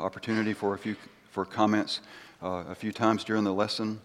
[0.00, 0.96] opportunity for a few
[1.30, 2.00] for comments
[2.42, 4.00] uh, a few times during the lesson.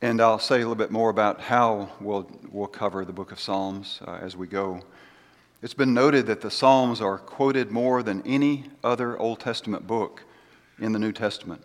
[0.00, 3.40] And I'll say a little bit more about how we'll, we'll cover the book of
[3.40, 4.80] Psalms uh, as we go.
[5.60, 10.22] It's been noted that the Psalms are quoted more than any other Old Testament book
[10.78, 11.62] in the New Testament.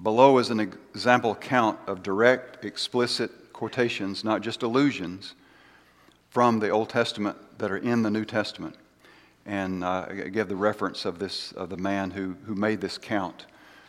[0.00, 5.34] Below is an example count of direct, explicit quotations, not just allusions,
[6.28, 8.76] from the Old Testament that are in the New Testament.
[9.46, 13.46] And uh, give the reference of this of the man who, who made this count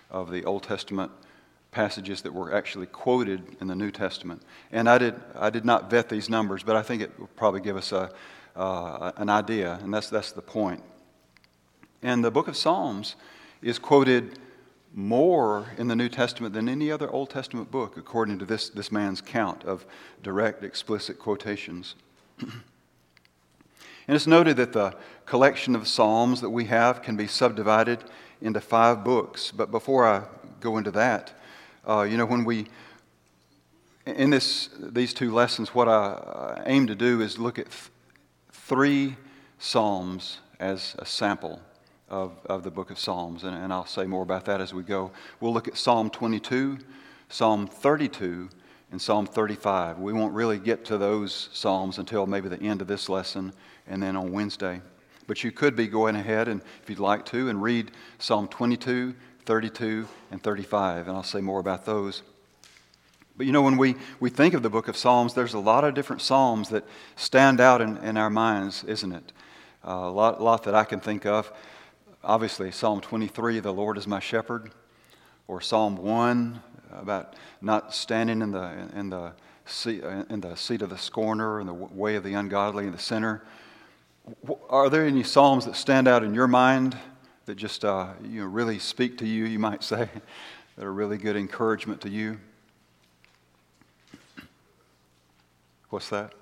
[0.10, 1.12] of the Old Testament
[1.72, 4.44] passages that were actually quoted in the New Testament.
[4.72, 7.62] And I did, I did not vet these numbers, but I think it will probably
[7.62, 8.12] give us a,
[8.56, 10.84] uh, an idea, and that's, that's the point.
[12.04, 13.16] And the book of Psalms
[13.62, 14.40] is quoted
[14.94, 18.92] more in the New Testament than any other Old Testament book, according to this, this
[18.92, 19.86] man's count of
[20.22, 21.96] direct, explicit quotations.
[24.12, 24.94] and it's noted that the
[25.26, 28.04] collection of Psalms that we have can be subdivided
[28.42, 29.52] into five books.
[29.52, 30.24] But before I
[30.60, 31.32] go into that,
[31.88, 32.68] uh, you know, when we,
[34.06, 37.90] in this, these two lessons, what I aim to do is look at th-
[38.52, 39.16] three
[39.60, 41.62] Psalms as a sample
[42.10, 44.84] of, of the book of Psalms, and, and I'll say more about that as we
[44.84, 45.12] go.
[45.40, 46.80] We'll look at Psalm 22,
[47.30, 48.50] Psalm 32,
[48.92, 50.00] and Psalm 35.
[50.00, 53.54] We won't really get to those Psalms until maybe the end of this lesson
[53.88, 54.82] and then on Wednesday.
[55.28, 59.16] But you could be going ahead, and if you'd like to, and read Psalm 22,
[59.46, 62.22] 32, and 35, and I'll say more about those.
[63.38, 65.84] But you know, when we, we think of the book of Psalms, there's a lot
[65.84, 66.84] of different Psalms that
[67.16, 69.32] stand out in, in our minds, isn't it?
[69.88, 71.52] Uh, a lot, lot that I can think of.
[72.24, 74.72] Obviously, Psalm 23, the Lord is my shepherd,
[75.48, 76.62] or Psalm 1,
[76.94, 79.34] about not standing in the, in the,
[79.66, 83.00] seat, in the seat of the scorner and the way of the ungodly and the
[83.00, 83.44] sinner.
[84.70, 86.98] Are there any Psalms that stand out in your mind
[87.46, 90.10] that just uh, you know, really speak to you, you might say,
[90.76, 92.40] that are really good encouragement to you.
[95.90, 96.34] What's that?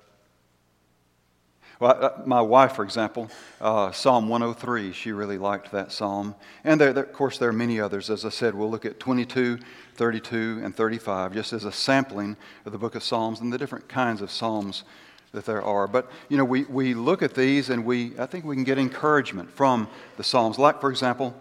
[1.80, 3.30] Well, uh, my wife, for example,
[3.62, 6.36] uh, Psalm 103, she really liked that psalm.
[6.66, 8.10] And there, there, of course, there are many others.
[8.10, 9.60] As I said, we'll look at 22,
[9.96, 12.36] 32, and 35, just as a sampling
[12.66, 14.84] of the book of Psalms and the different kinds of psalms
[15.32, 15.88] that there are.
[15.88, 18.78] But, you know, we, we look at these and we, I think we can get
[18.78, 20.60] encouragement from the Psalms.
[20.60, 21.34] Like, for example,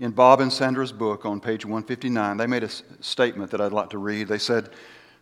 [0.00, 2.70] in Bob and Sandra's book on page 159, they made a
[3.02, 4.28] statement that I'd like to read.
[4.28, 4.70] They said,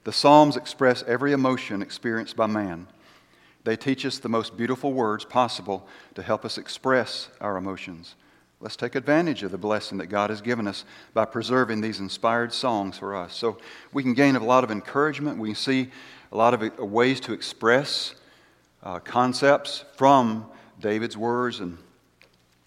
[0.05, 2.87] The Psalms express every emotion experienced by man.
[3.65, 8.17] They teach us the most beautiful words possible to help us express our emotions.
[8.61, 10.85] Let's take advantage of the blessing that God has given us
[11.15, 13.35] by preserving these inspired songs for us.
[13.35, 13.59] So
[13.93, 15.39] we can gain a lot of encouragement.
[15.39, 15.91] We can see
[16.31, 18.15] a lot of ways to express
[18.83, 20.47] uh, concepts from
[20.81, 21.77] David's words and,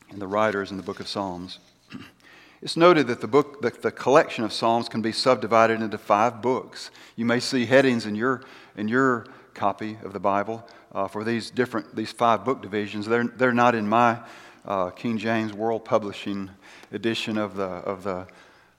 [0.09, 1.59] and the writers in the book of Psalms.
[2.61, 6.41] It's noted that the book, the, the, collection of Psalms can be subdivided into five
[6.41, 6.89] books.
[7.15, 8.41] You may see headings in your,
[8.75, 13.07] in your copy of the Bible uh, for these different, these five book divisions.
[13.07, 14.19] They're, they're not in my
[14.65, 16.51] uh, King James World Publishing
[16.91, 18.27] edition of the, of the,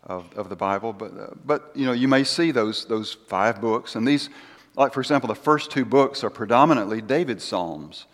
[0.05, 3.61] of, of the Bible, but, uh, but you know, you may see those, those five
[3.61, 4.31] books, and these
[4.77, 8.05] like, for example, the first two books are predominantly David's Psalms.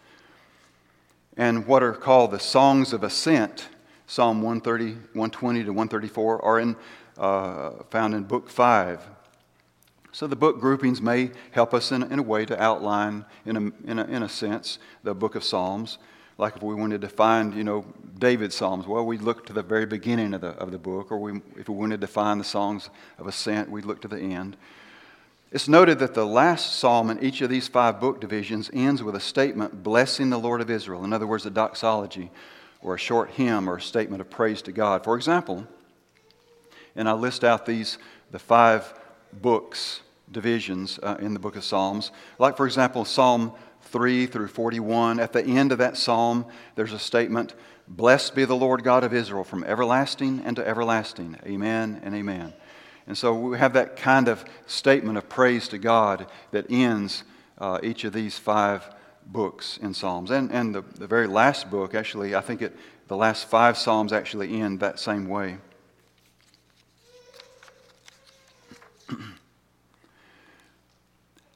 [1.37, 3.69] And what are called the Songs of Ascent,
[4.07, 6.77] Psalm 130, 120 to 134, are in,
[7.19, 9.01] uh, found in Book 5.
[10.13, 13.91] So the book groupings may help us in, in a way to outline, in a,
[13.91, 15.97] in, a, in a sense, the book of Psalms.
[16.37, 17.87] Like if we wanted to find, you know,
[18.19, 21.11] David's Psalms, well, we'd look to the very beginning of the, of the book.
[21.11, 24.19] Or we, if we wanted to find the Songs of Ascent, we'd look to the
[24.19, 24.59] end.
[25.51, 29.15] It's noted that the last psalm in each of these five book divisions ends with
[29.15, 31.05] a statement blessing the Lord of Israel.
[31.05, 32.31] In other words, a doxology
[32.83, 35.05] or a short hymn or a statement of praise to God.
[35.05, 35.67] For example,
[36.97, 37.97] and I list out these,
[38.31, 38.93] the five
[39.33, 40.01] books,
[40.31, 42.11] divisions uh, in the book of Psalms.
[42.39, 45.21] Like, for example, Psalm 3 through 41.
[45.21, 47.55] At the end of that psalm, there's a statement
[47.89, 51.37] Blessed be the Lord God of Israel from everlasting and to everlasting.
[51.45, 52.55] Amen and amen.
[53.07, 57.25] And so we have that kind of statement of praise to God that ends
[57.59, 58.89] uh, each of these five
[59.27, 60.31] books in Psalms.
[60.31, 62.77] And, and the, the very last book, actually, I think it,
[63.09, 65.59] the last five Psalms actually end that same way.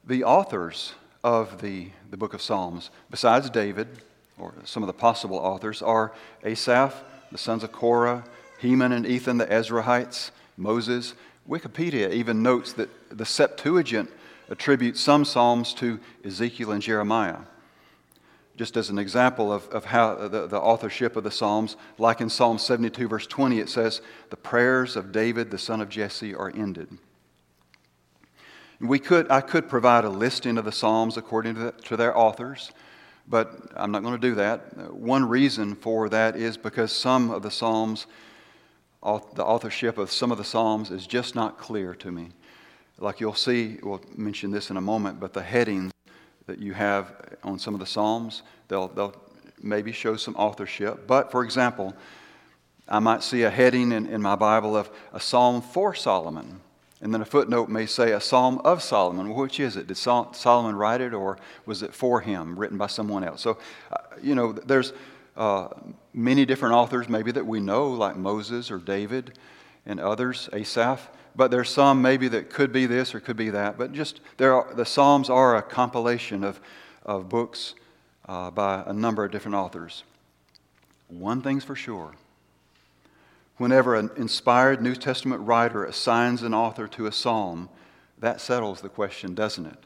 [0.07, 0.93] The authors
[1.23, 3.87] of the, the book of Psalms, besides David,
[4.39, 6.13] or some of the possible authors, are
[6.43, 8.23] Asaph, the sons of Korah,
[8.59, 11.13] Heman and Ethan, the Ezrahites, Moses,
[11.47, 14.09] Wikipedia even notes that the Septuagint
[14.49, 17.39] attributes some Psalms to Ezekiel and Jeremiah.
[18.55, 22.29] just as an example of, of how the, the authorship of the Psalms, like in
[22.29, 26.51] Psalm 72, verse 20, it says, The prayers of David, the son of Jesse, are
[26.55, 26.97] ended.
[28.79, 32.15] We could, I could provide a listing of the Psalms according to, the, to their
[32.15, 32.71] authors,
[33.27, 34.93] but I'm not going to do that.
[34.93, 38.05] One reason for that is because some of the Psalms,
[39.01, 42.29] the authorship of some of the Psalms is just not clear to me.
[42.99, 45.91] Like you'll see, we'll mention this in a moment, but the headings
[46.45, 47.13] that you have
[47.43, 48.43] on some of the Psalms.
[48.67, 49.15] They'll, they'll
[49.61, 51.07] maybe show some authorship.
[51.07, 51.93] But for example,
[52.87, 56.61] I might see a heading in, in my Bible of a psalm for Solomon.
[57.01, 59.29] And then a footnote may say a psalm of Solomon.
[59.29, 59.87] Well, which is it?
[59.87, 63.41] Did Solomon write it or was it for him, written by someone else?
[63.41, 63.59] So,
[63.91, 64.93] uh, you know, there's
[65.35, 65.67] uh,
[66.13, 69.37] many different authors maybe that we know, like Moses or David
[69.85, 73.77] and others, Asaph but there's some maybe that could be this or could be that.
[73.77, 76.59] But just there are, the Psalms are a compilation of,
[77.05, 77.75] of books
[78.25, 80.03] uh, by a number of different authors.
[81.07, 82.13] One thing's for sure
[83.57, 87.69] whenever an inspired New Testament writer assigns an author to a psalm,
[88.19, 89.83] that settles the question, doesn't it?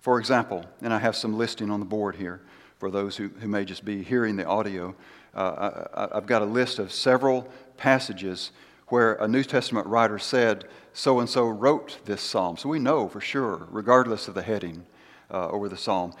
[0.00, 2.40] For example, and I have some listing on the board here
[2.78, 4.94] for those who, who may just be hearing the audio,
[5.34, 8.52] uh, I, I've got a list of several passages
[8.88, 12.56] where a New Testament writer said, so and so wrote this psalm.
[12.56, 14.86] So we know for sure, regardless of the heading
[15.30, 16.14] uh, over the psalm.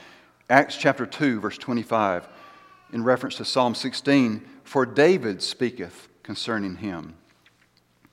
[0.50, 2.28] Acts chapter 2, verse 25,
[2.92, 7.14] in reference to Psalm 16, for David speaketh concerning him.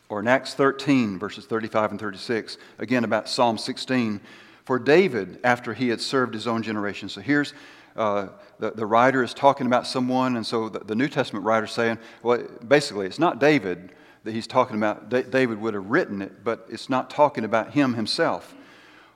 [0.07, 4.21] Or in Acts 13, verses 35 and 36, again about Psalm 16,
[4.63, 7.09] for David, after he had served his own generation.
[7.09, 7.53] So here's
[7.97, 11.67] uh, the, the writer is talking about someone, and so the, the New Testament writer
[11.67, 13.91] saying, well, basically, it's not David
[14.23, 15.09] that he's talking about.
[15.09, 18.56] David would have written it, but it's not talking about him himself.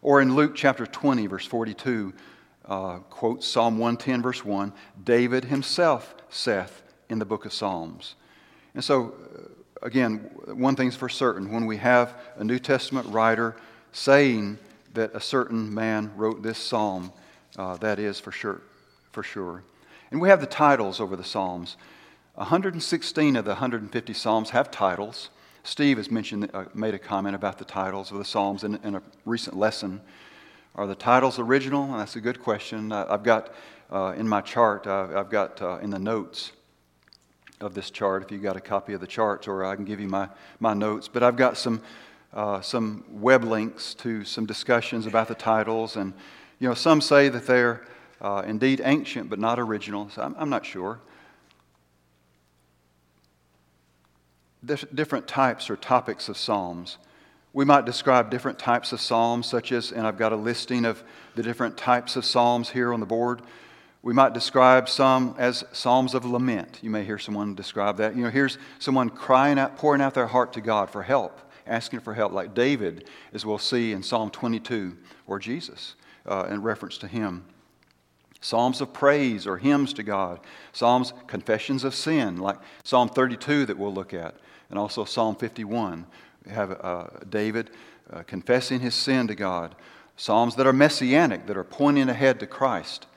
[0.01, 2.13] Or in Luke chapter 20, verse 42,
[2.65, 4.73] uh, quotes Psalm 110, verse 1
[5.05, 8.15] David himself saith in the book of Psalms.
[8.79, 13.57] And so, uh, again, one thing's for certain when we have a New Testament writer
[13.91, 14.57] saying
[14.93, 17.11] that a certain man wrote this psalm,
[17.57, 18.61] uh, that is for sure,
[19.11, 19.63] for sure.
[20.11, 21.75] And we have the titles over the Psalms.
[22.35, 25.29] 116 of the 150 Psalms have titles.
[25.65, 28.95] Steve has mentioned, uh, made a comment about the titles of the Psalms in, in,
[28.95, 29.99] a recent lesson.
[30.75, 31.97] Are the titles original?
[31.97, 32.93] That's a good question.
[32.93, 33.53] Uh, I've got
[33.91, 36.53] uh, in my chart, uh, I've got uh, in the notes
[37.61, 39.99] of this chart, if you've got a copy of the charts, or I can give
[39.99, 40.29] you my,
[40.59, 41.81] my notes, but I've got some,
[42.33, 45.95] uh, some web links to some discussions about the titles.
[45.95, 46.13] And,
[46.59, 47.85] you know, some say that they're
[48.45, 50.09] indeed ancient but not original.
[50.09, 50.99] So I'm, I'm not sure.
[54.93, 56.97] different types or topics of Psalms.
[57.53, 61.01] We might describe different types of Psalms, such as, and I've got a listing of
[61.35, 63.41] the different types of Psalms here on the board.
[64.01, 66.79] We might describe some as Psalms of lament.
[66.81, 68.15] You may hear someone describe that.
[68.15, 71.99] You know, here's someone crying out, pouring out their heart to God for help, asking
[71.99, 74.95] for help, like David, as we'll see in Psalm 22,
[75.27, 77.43] or Jesus, uh, in reference to him.
[78.41, 80.39] Psalms of praise or hymns to God.
[80.71, 84.35] Psalms, confessions of sin, like Psalm 32 that we'll look at
[84.69, 86.05] and also Psalm 51.
[86.45, 87.71] We have uh, David
[88.11, 89.75] uh, confessing his sin to God.
[90.15, 93.07] Psalms that are messianic, that are pointing ahead to Christ.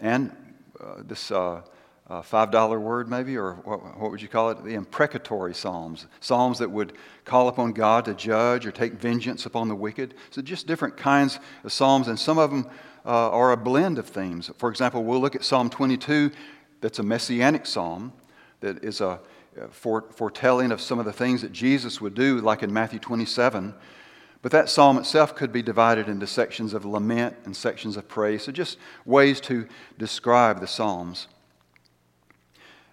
[0.00, 0.34] And
[0.80, 1.62] uh, this uh,
[2.08, 4.64] uh, $5 word, maybe, or what, what, would you call it?
[4.64, 6.06] The imprecatory Psalms.
[6.20, 6.94] Psalms that would
[7.24, 10.14] call upon God to judge or take vengeance upon the wicked.
[10.30, 12.66] So, just different kinds of Psalms, and some of them
[13.04, 14.50] uh, are a blend of themes.
[14.58, 16.32] For example, we'll look at Psalm 22,
[16.80, 18.12] that's a messianic psalm,
[18.60, 19.20] that is a
[19.70, 23.74] foretelling of some of the things that Jesus would do, like in Matthew 27.
[24.42, 28.44] But that psalm itself could be divided into sections of lament and sections of praise.
[28.44, 29.66] So, just ways to
[29.98, 31.28] describe the psalms.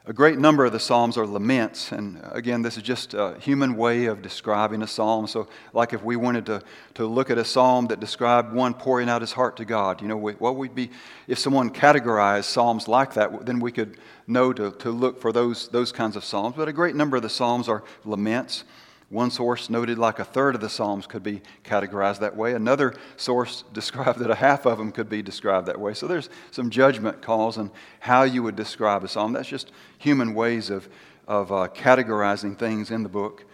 [0.10, 3.75] A great number of the Psalms are laments, and again, this is just a human
[3.75, 5.27] way of describing a psalm.
[5.27, 6.62] So, like if we wanted to,
[6.94, 10.08] to look at a psalm that described one pouring out his heart to God, you
[10.08, 10.92] know, what would be,
[11.27, 15.68] if someone categorized psalms like that, then we could know to, to look for those,
[15.68, 16.56] those kinds of psalms.
[16.56, 18.63] But a great number of the psalms are laments.
[19.10, 22.54] One source noted like a third of the Psalms could be categorized that way.
[22.54, 25.94] Another source described that a half of them could be described that way.
[25.94, 27.72] So there's some judgment calls on
[28.02, 29.34] how you would describe a Psalm.
[29.34, 30.90] That's just human ways of,
[31.28, 33.46] of uh, categorizing things in the book.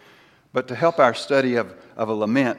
[0.54, 2.58] But to help our study of, of a lament,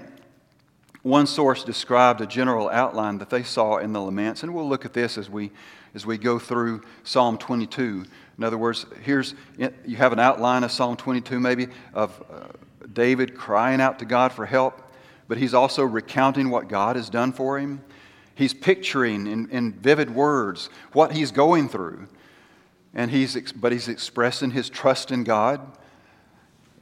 [1.02, 4.84] one source described a general outline that they saw in the laments, and we'll look
[4.84, 5.50] at this as we,
[5.94, 8.04] as we go through Psalm 22.
[8.38, 12.46] In other words, here's you have an outline of Psalm 22, maybe of uh,
[12.94, 14.80] David crying out to God for help,
[15.28, 17.82] but he's also recounting what God has done for him.
[18.34, 22.08] He's picturing in, in vivid words what he's going through.
[22.94, 25.60] And he's, but he's expressing his trust in God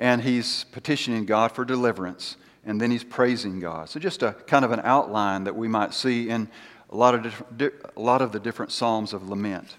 [0.02, 3.88] and he's petitioning God for deliverance, and then he's praising God.
[3.88, 6.48] So, just a kind of an outline that we might see in
[6.90, 7.44] a lot of,
[7.96, 9.76] a lot of the different Psalms of lament.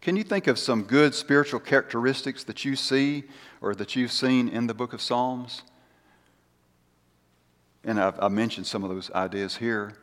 [0.00, 3.24] Can you think of some good spiritual characteristics that you see
[3.60, 5.62] or that you've seen in the book of Psalms?
[7.84, 9.94] And I've, I've mentioned some of those ideas here.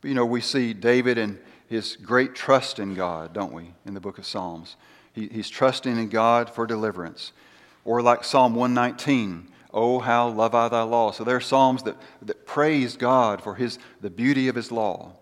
[0.00, 3.94] But, you know, we see David and his great trust in God, don't we, in
[3.94, 4.76] the book of Psalms?
[5.12, 7.32] He, he's trusting in God for deliverance.
[7.84, 11.10] Or like Psalm 119, Oh, how love I thy law.
[11.10, 15.12] So there are Psalms that, that praise God for his, the beauty of his law.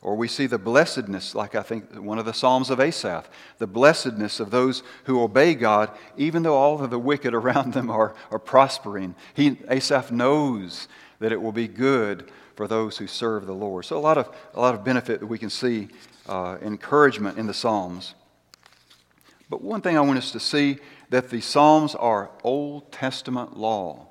[0.00, 3.28] Or we see the blessedness, like I think one of the Psalms of Asaph,
[3.58, 7.90] the blessedness of those who obey God, even though all of the wicked around them
[7.90, 9.14] are, are prospering.
[9.34, 10.86] He, Asaph knows
[11.18, 13.84] that it will be good for those who serve the Lord.
[13.84, 15.88] So, a lot of, a lot of benefit that we can see,
[16.28, 18.14] uh, encouragement in the Psalms.
[19.50, 20.78] But one thing I want us to see
[21.10, 24.08] that the Psalms are Old Testament law.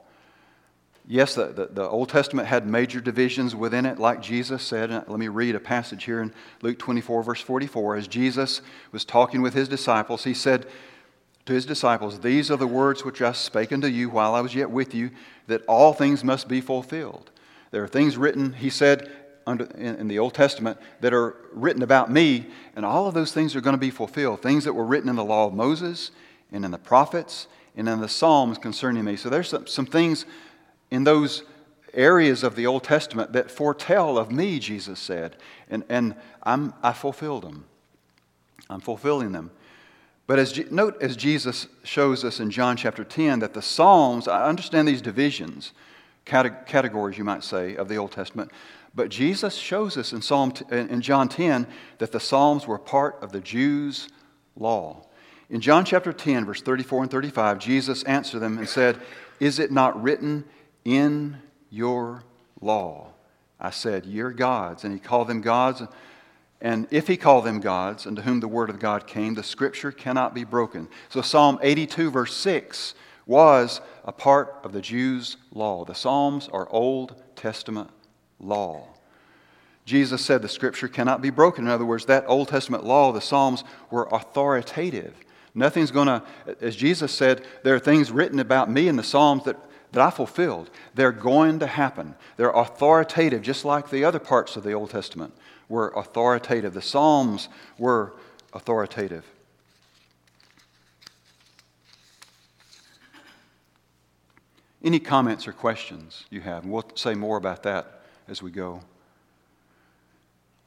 [1.09, 4.91] Yes, the, the, the, Old Testament had major divisions within it, like Jesus said.
[4.91, 7.95] And let me read a passage here in Luke 24, verse 44.
[7.95, 8.61] As Jesus
[8.91, 10.65] was talking with his disciples, he said
[11.45, 14.53] to his disciples, These are the words which I spake unto you while I was
[14.53, 15.11] yet with you,
[15.47, 17.31] that all things must be fulfilled.
[17.71, 19.09] There are things written, he said,
[19.45, 23.31] under, in, in the Old Testament that are written about me, and all of those
[23.31, 24.41] things are going to be fulfilled.
[24.41, 26.11] Things that were written in the law of Moses
[26.51, 27.47] and in the prophets
[27.77, 29.15] and in the Psalms concerning me.
[29.15, 30.25] So there's some, some things
[30.91, 31.43] in those
[31.93, 35.35] areas of the Old Testament that foretell of me, Jesus said,
[35.69, 37.65] and, and I'm, I fulfilled them.
[38.69, 39.51] I'm fulfilling them.
[40.27, 44.47] But as, note as Jesus shows us in John chapter 10 that the Psalms, I
[44.47, 45.71] understand these divisions
[46.25, 48.51] categories, you might say, of the Old Testament.
[48.93, 51.67] But Jesus shows us in, Psalm, in John 10
[51.99, 54.09] that the Psalms were part of the Jews'
[54.57, 55.05] law.
[55.49, 58.99] In John chapter 10, verse 34 and 35, Jesus answered them and said,
[59.39, 60.43] Is it not written
[60.87, 61.37] in
[61.69, 62.23] your
[62.61, 63.09] law?
[63.59, 64.83] I said, You're gods.
[64.83, 65.83] And he called them gods.
[66.59, 69.91] And if he called them gods, unto whom the word of God came, the scripture
[69.91, 70.87] cannot be broken.
[71.09, 72.95] So Psalm 82, verse 6
[73.27, 75.85] was a part of the Jews' law.
[75.85, 77.91] The Psalms are Old Testament
[78.39, 78.87] law.
[79.85, 81.65] Jesus said the scripture cannot be broken.
[81.65, 85.13] In other words, that Old Testament law, the Psalms, were authoritative.
[85.53, 86.23] Nothing's going to,
[86.61, 89.57] as Jesus said, there are things written about me in the Psalms that,
[89.97, 90.69] that I fulfilled.
[90.93, 92.13] They're going to happen.
[92.35, 95.33] They're authoritative, just like the other parts of the Old Testament
[95.69, 96.75] were authoritative.
[96.75, 97.49] The Psalms
[97.79, 98.13] were
[98.53, 99.25] authoritative.
[104.83, 106.63] Any comments or questions you have?
[106.63, 108.81] We'll say more about that as we go.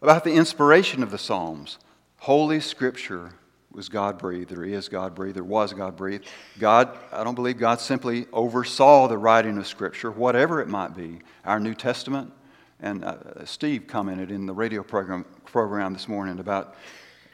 [0.02, 1.78] About the inspiration of the Psalms.
[2.18, 3.34] Holy Scripture
[3.72, 4.50] was God breathed.
[4.50, 5.36] There is God breathed.
[5.36, 6.26] There was God breathed.
[6.58, 11.20] God, I don't believe God simply oversaw the writing of Scripture, whatever it might be.
[11.44, 12.32] Our New Testament,
[12.80, 16.74] and uh, Steve commented in the radio program, program this morning about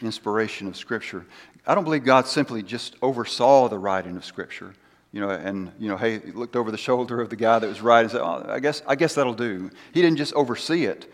[0.00, 1.24] inspiration of Scripture.
[1.66, 4.74] I don't believe God simply just oversaw the writing of Scripture
[5.16, 7.80] you know, and you know, hey, looked over the shoulder of the guy that was
[7.80, 9.70] writing and said, oh, I guess, I guess that'll do.
[9.94, 11.10] He didn't just oversee it,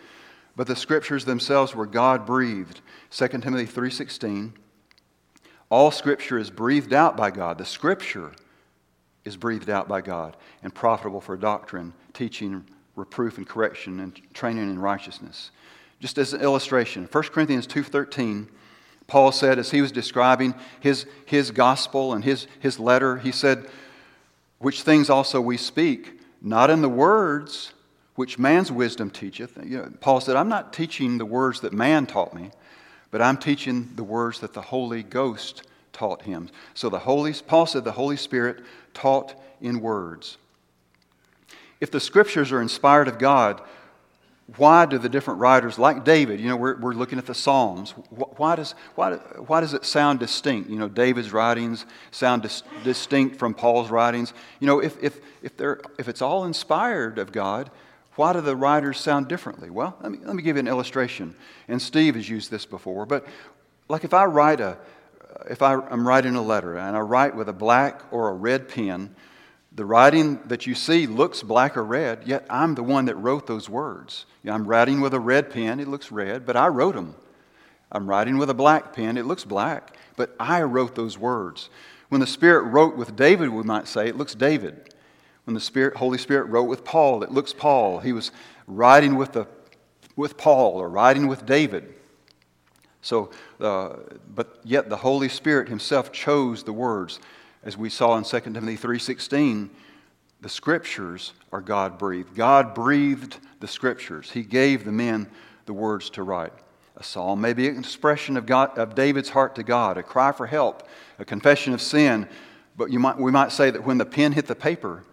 [0.57, 2.81] but the scriptures themselves were God breathed.
[3.11, 4.55] 2 Timothy 3:16.
[5.73, 7.57] All scripture is breathed out by God.
[7.57, 8.33] The scripture
[9.25, 14.69] is breathed out by God and profitable for doctrine, teaching, reproof, and correction, and training
[14.69, 15.51] in righteousness.
[15.99, 18.49] Just as an illustration, 1 Corinthians 2:13
[19.07, 23.67] Paul said, as he was describing his, his gospel and his, his letter, he said,
[24.59, 27.73] which things also we speak, not in the words
[28.15, 29.59] which man's wisdom teacheth.
[29.65, 32.51] You know, Paul said, I'm not teaching the words that man taught me,
[33.13, 36.49] but I'm teaching the words that the Holy Ghost taught him.
[36.75, 38.65] So the Holy, Paul said the Holy Spirit
[38.95, 40.39] taught in words.
[41.81, 43.61] If the scriptures are inspired of God,
[44.57, 47.93] why do the different writers, like David, you know, we're, we're looking at the Psalms,
[48.11, 49.15] why does, why,
[49.47, 50.69] why does it sound distinct?
[50.71, 54.33] You know, David's writings sound dis, distinct from Paul's writings.
[54.59, 57.71] You know, if, if, if, they're, if it's all inspired of God,
[58.17, 59.71] why do the writers sound differently?
[59.71, 61.35] Well, let me, let me give you an illustration.
[61.69, 63.27] And Steve has used this before, but
[63.89, 64.77] like if I write a,
[65.49, 68.69] if I, I'm writing a letter and I write with a black or a red
[68.69, 69.15] pen,
[69.75, 73.47] the writing that you see looks black or red, yet I'm the one that wrote
[73.47, 74.27] those words.
[74.43, 77.15] You know, I'm writing with a red pen, it looks red, but I wrote them.
[77.91, 81.71] I'm writing with a black pen, it looks black, but I wrote those words.
[82.11, 84.92] When the Spirit wrote with David, we might say, it looks David.
[85.45, 87.99] When the Spirit, Holy Spirit wrote with Paul, it looks Paul.
[88.01, 88.31] He was
[88.67, 89.47] writing with, the,
[90.17, 91.95] with Paul or writing with David.
[93.01, 93.31] So,
[93.61, 93.97] uh,
[94.33, 97.19] but yet the Holy Spirit himself chose the words.
[97.65, 99.69] As we saw in 2 Timothy 3.16,
[100.41, 102.35] the scriptures are God breathed.
[102.35, 104.31] God breathed the scriptures.
[104.31, 105.29] He gave the men
[105.67, 106.53] the words to write.
[106.97, 110.31] A psalm may be an expression of, God, of David's heart to God, a cry
[110.33, 112.29] for help, a confession of sin.
[112.77, 115.05] But you might, we might say that when the pen hit the paper,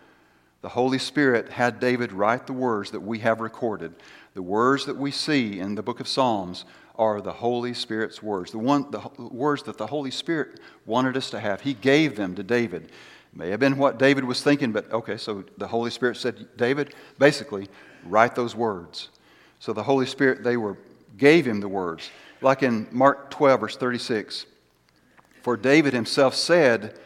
[0.61, 3.93] the Holy Spirit had David write the words that we have recorded.
[4.33, 8.51] The words that we see in the book of Psalms are the Holy Spirit's words,
[8.51, 11.61] the, one, the words that the Holy Spirit wanted us to have.
[11.61, 12.91] He gave them to David.
[13.33, 16.93] May have been what David was thinking, but okay, so the Holy Spirit said, David,
[17.17, 17.69] basically,
[18.05, 19.09] write those words.
[19.59, 20.77] So the Holy Spirit, they were,
[21.17, 22.09] gave him the words.
[22.41, 24.45] Like in Mark 12, verse 36.
[25.41, 26.99] For David himself said,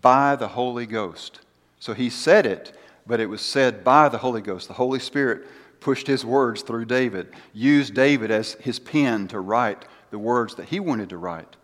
[0.00, 1.40] by the Holy Ghost.
[1.80, 4.68] So he said it, but it was said by the Holy Ghost.
[4.68, 5.46] The Holy Spirit
[5.80, 10.66] pushed his words through David, used David as his pen to write the words that
[10.66, 11.56] he wanted to write.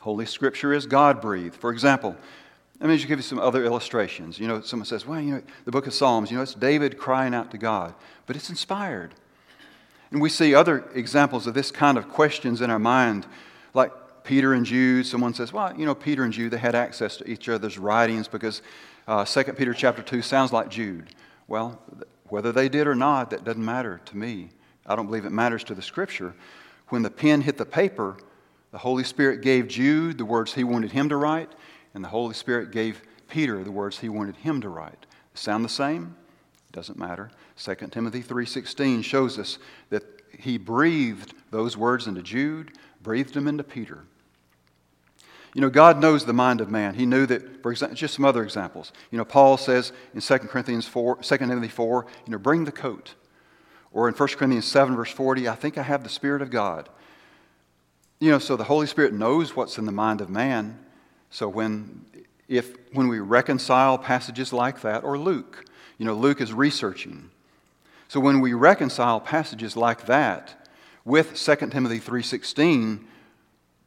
[0.00, 1.56] Holy Scripture is God breathed.
[1.56, 2.16] For example,
[2.80, 4.38] let me just give you some other illustrations.
[4.38, 6.98] You know, someone says, well, you know, the book of Psalms, you know, it's David
[6.98, 7.94] crying out to God,
[8.26, 9.14] but it's inspired.
[10.10, 13.26] And we see other examples of this kind of questions in our mind,
[13.72, 13.92] like
[14.24, 15.06] Peter and Jude.
[15.06, 18.28] Someone says, well, you know, Peter and Jude, they had access to each other's writings
[18.28, 18.62] because
[19.06, 21.14] uh, 2 Peter chapter 2 sounds like Jude.
[21.46, 21.80] Well,
[22.28, 24.50] whether they did or not, that doesn't matter to me.
[24.86, 26.34] I don't believe it matters to the scripture.
[26.88, 28.16] When the pen hit the paper,
[28.70, 31.52] the Holy Spirit gave Jude the words he wanted him to write,
[31.94, 35.06] and the Holy Spirit gave Peter the words he wanted him to write.
[35.34, 36.16] Sound the same?
[36.72, 37.30] Doesn't matter.
[37.56, 39.58] 2 Timothy 3:16 shows us
[39.90, 40.02] that
[40.38, 44.04] he breathed those words into Jude, breathed them into Peter.
[45.54, 46.94] You know, God knows the mind of man.
[46.94, 48.92] He knew that, for example, just some other examples.
[49.12, 52.72] You know, Paul says in 2 Corinthians 4, 2 Timothy 4, you know, bring the
[52.72, 53.14] coat.
[53.92, 56.88] Or in 1 Corinthians 7, verse 40, I think I have the Spirit of God.
[58.18, 60.78] You know, so the Holy Spirit knows what's in the mind of man.
[61.30, 62.04] So when,
[62.48, 65.66] if, when we reconcile passages like that, or Luke,
[65.98, 67.30] you know, Luke is researching.
[68.08, 70.68] So when we reconcile passages like that
[71.04, 73.04] with 2 Timothy 3.16,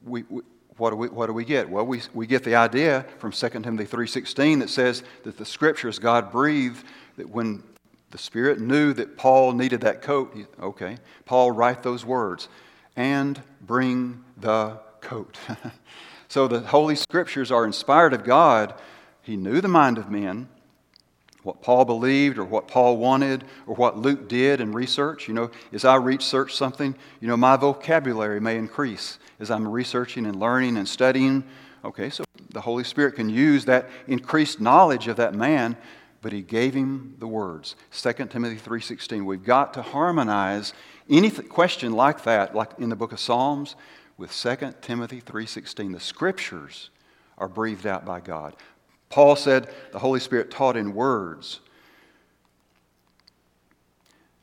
[0.05, 0.41] we, we
[0.77, 1.69] what do we, what do we get?
[1.69, 5.99] Well, we, we get the idea from 2 Timothy 3.16 that says that the scriptures
[5.99, 6.83] God breathed,
[7.17, 7.63] that when
[8.11, 12.47] the Spirit knew that Paul needed that coat, he, okay, Paul write those words,
[12.95, 15.37] and bring the coat.
[16.27, 18.73] so the Holy Scriptures are inspired of God.
[19.21, 20.47] He knew the mind of men,
[21.47, 25.29] what Paul believed or what Paul wanted or what Luke did in research.
[25.29, 30.25] You know, as I research something, you know, my vocabulary may increase as I'm researching
[30.25, 31.45] and learning and studying.
[31.85, 35.77] Okay, so the Holy Spirit can use that increased knowledge of that man,
[36.21, 37.77] but he gave him the words.
[37.91, 39.25] 2 Timothy 3:16.
[39.25, 40.73] We've got to harmonize
[41.09, 43.77] any question like that, like in the book of Psalms,
[44.17, 45.93] with 2 Timothy 3:16.
[45.93, 46.89] The scriptures
[47.37, 48.53] are breathed out by God.
[49.09, 51.59] Paul said the Holy Spirit taught in words.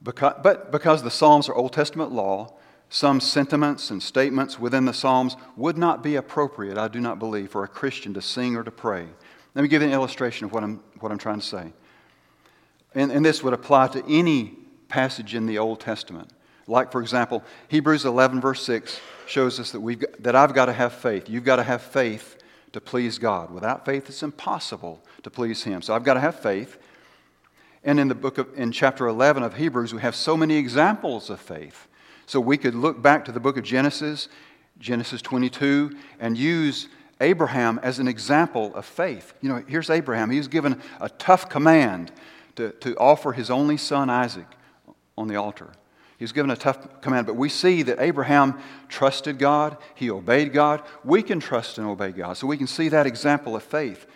[0.02, 2.54] Because, but because the Psalms are Old Testament law,
[2.90, 7.50] some sentiments and statements within the Psalms would not be appropriate, I do not believe,
[7.50, 9.06] for a Christian to sing or to pray.
[9.54, 11.72] Let me give you an illustration of what I'm, what I'm trying to say.
[12.94, 14.56] And, and this would apply to any
[14.88, 16.30] passage in the Old Testament.
[16.66, 20.66] Like, for example, Hebrews 11, verse 6 shows us that, we've got, that I've got
[20.66, 21.28] to have faith.
[21.28, 22.38] You've got to have faith
[22.74, 23.50] to please God.
[23.52, 25.80] Without faith, it's impossible to please Him.
[25.80, 26.76] So I've got to have faith.
[27.84, 31.30] And in the book of, in chapter 11 of Hebrews, we have so many examples
[31.30, 31.86] of faith.
[32.26, 34.28] So we could look back to the book of Genesis,
[34.78, 36.88] Genesis 22, and use
[37.20, 39.34] Abraham as an example of faith.
[39.40, 40.30] You know, here's Abraham.
[40.30, 42.10] He was given a tough command
[42.56, 44.48] to, to offer his only son Isaac
[45.16, 45.70] on the altar.
[46.18, 50.52] He was given a tough command, but we see that Abraham trusted God, he obeyed
[50.52, 50.82] God.
[51.02, 54.06] We can trust and obey God, so we can see that example of faith.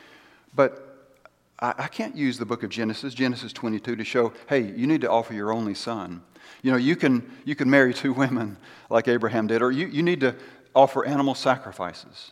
[0.54, 1.10] But
[1.58, 5.00] I, I can't use the book of Genesis, Genesis 22, to show, hey, you need
[5.00, 6.22] to offer your only son.
[6.62, 8.56] You know, you can, you can marry two women
[8.90, 10.36] like Abraham did, or you, you need to
[10.74, 12.30] offer animal sacrifices.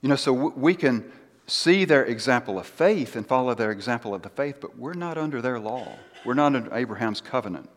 [0.00, 1.04] You know, so we can
[1.46, 5.18] see their example of faith and follow their example of the faith, but we're not
[5.18, 5.86] under their law.
[6.24, 7.68] We're not under Abraham's covenant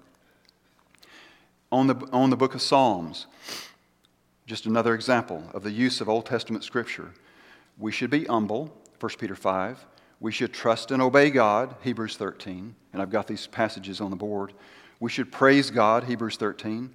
[1.76, 3.28] on the, on the book of Psalms.
[4.48, 7.12] Just another example of the use of Old Testament scripture.
[7.78, 9.86] We should be humble, 1 Peter 5.
[10.22, 12.76] We should trust and obey God, Hebrews 13.
[12.94, 14.54] And I've got these passages on the board.
[15.02, 16.92] We should praise God, Hebrews 13.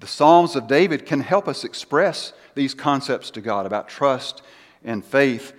[0.00, 4.42] The Psalms of David can help us express these concepts to God about trust
[4.84, 5.54] and faith.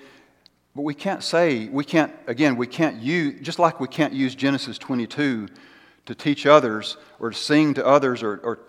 [0.76, 4.36] But we can't say, we can't, again, we can't use, just like we can't use
[4.36, 5.48] Genesis 22
[6.06, 8.60] to teach others or to sing to others or, or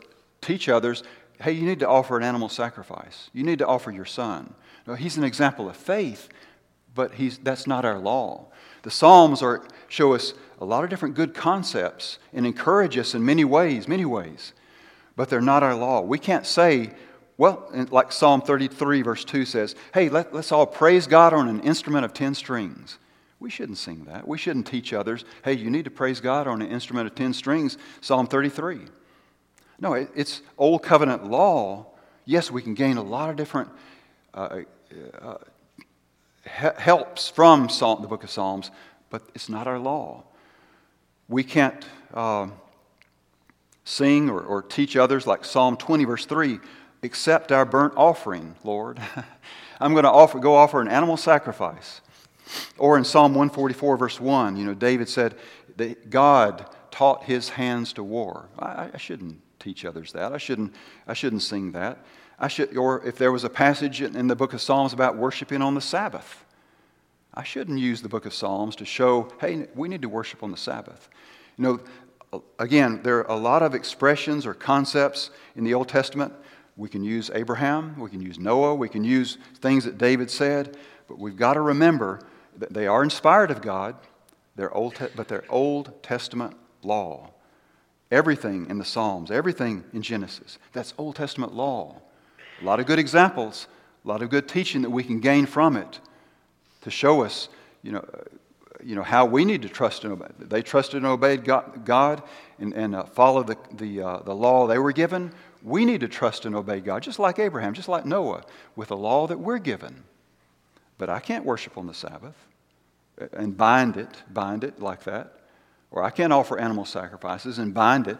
[0.40, 1.02] teach others,
[1.40, 3.30] hey, you need to offer an animal sacrifice.
[3.32, 4.54] You need to offer your son.
[4.86, 6.28] No, he's an example of faith,
[6.94, 8.46] but he's, that's not our law.
[8.82, 13.24] The Psalms are, show us a lot of different good concepts and encourage us in
[13.24, 14.52] many ways, many ways,
[15.16, 16.00] but they're not our law.
[16.00, 16.92] We can't say,
[17.38, 21.60] well, like Psalm 33, verse 2 says, hey, let, let's all praise God on an
[21.60, 22.98] instrument of 10 strings.
[23.42, 24.28] We shouldn't sing that.
[24.28, 27.32] We shouldn't teach others, hey, you need to praise God on an instrument of 10
[27.32, 28.82] strings, Psalm 33.
[29.80, 31.86] No, it, it's Old Covenant law.
[32.24, 33.68] Yes, we can gain a lot of different
[34.32, 34.60] uh,
[35.20, 35.38] uh,
[36.44, 38.70] helps from Psalm, the book of Psalms,
[39.10, 40.22] but it's not our law.
[41.28, 42.46] We can't uh,
[43.82, 46.60] sing or, or teach others like Psalm 20, verse 3
[47.02, 49.00] accept our burnt offering, Lord.
[49.80, 52.02] I'm going to offer, go offer an animal sacrifice.
[52.78, 55.34] Or in Psalm 144, verse 1, you know, David said
[55.76, 58.48] that God taught his hands to war.
[58.58, 60.32] I, I shouldn't teach others that.
[60.32, 60.74] I shouldn't,
[61.06, 62.04] I shouldn't sing that.
[62.38, 65.62] I should, or if there was a passage in the book of Psalms about worshiping
[65.62, 66.44] on the Sabbath,
[67.34, 70.50] I shouldn't use the book of Psalms to show, hey, we need to worship on
[70.50, 71.08] the Sabbath.
[71.56, 71.80] You
[72.32, 76.32] know, again, there are a lot of expressions or concepts in the Old Testament
[76.76, 80.76] we can use Abraham, we can use Noah, we can use things that David said,
[81.06, 82.20] but we've got to remember
[82.56, 83.96] they are inspired of God,
[84.56, 87.30] they're old but they're Old Testament law.
[88.10, 91.96] Everything in the Psalms, everything in Genesis, that's Old Testament law.
[92.60, 93.66] A lot of good examples,
[94.04, 96.00] a lot of good teaching that we can gain from it
[96.82, 97.48] to show us,
[97.82, 98.04] you know,
[98.84, 100.26] you know how we need to trust and obey.
[100.38, 102.22] They trusted and obeyed God
[102.58, 105.32] and, and uh, followed the, the, uh, the law they were given.
[105.62, 108.42] We need to trust and obey God, just like Abraham, just like Noah,
[108.74, 110.02] with the law that we're given.
[110.98, 112.36] But I can't worship on the Sabbath
[113.32, 115.40] and bind it, bind it like that.
[115.90, 118.18] Or I can't offer animal sacrifices and bind it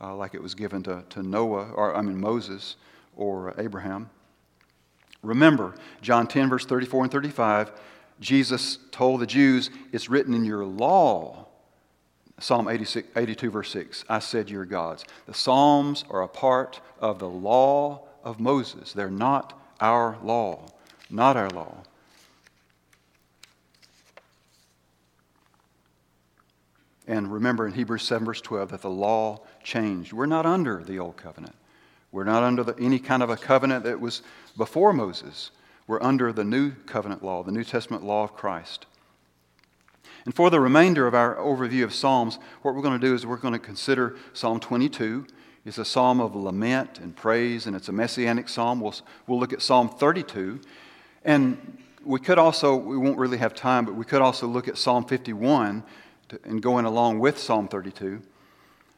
[0.00, 2.76] uh, like it was given to, to Noah, or I mean Moses
[3.16, 4.10] or Abraham.
[5.22, 7.72] Remember, John 10, verse 34 and 35,
[8.20, 11.46] Jesus told the Jews, It's written in your law
[12.40, 15.04] Psalm 86, 82, verse 6 I said, You're gods.
[15.26, 18.92] The Psalms are a part of the law of Moses.
[18.92, 20.66] They're not our law,
[21.10, 21.82] not our law.
[27.06, 30.12] And remember in Hebrews 7, verse 12, that the law changed.
[30.12, 31.56] We're not under the old covenant.
[32.12, 34.22] We're not under the, any kind of a covenant that was
[34.56, 35.50] before Moses.
[35.86, 38.86] We're under the new covenant law, the New Testament law of Christ.
[40.24, 43.26] And for the remainder of our overview of Psalms, what we're going to do is
[43.26, 45.26] we're going to consider Psalm 22.
[45.64, 48.80] It's a psalm of lament and praise, and it's a messianic psalm.
[48.80, 48.94] We'll,
[49.26, 50.60] we'll look at Psalm 32.
[51.24, 54.78] And we could also, we won't really have time, but we could also look at
[54.78, 55.82] Psalm 51
[56.30, 58.22] to, and going along with Psalm 32.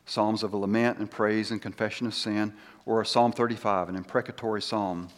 [0.04, 2.52] Psalms of lament and praise and confession of sin,
[2.86, 5.08] or Psalm 35, an imprecatory psalm.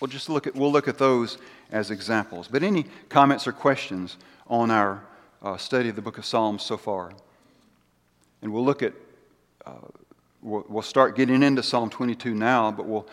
[0.00, 1.38] We'll just look at, we'll look at those
[1.70, 2.48] as examples.
[2.48, 5.04] But any comments or questions on our
[5.42, 7.12] uh, study of the book of Psalms so far.
[8.40, 8.92] And we'll look at,
[9.66, 9.72] uh,
[10.42, 13.06] we'll, we'll, start getting into Psalm 22 now, but we'll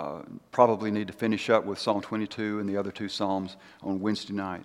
[0.00, 4.00] Uh, probably need to finish up with Psalm 22 and the other two Psalms on
[4.00, 4.64] Wednesday night.